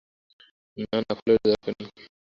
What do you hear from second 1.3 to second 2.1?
দরকার নেই।